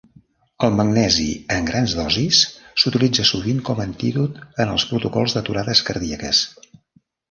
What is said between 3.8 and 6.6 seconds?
a antídot en els protocols d'aturades cardíaques.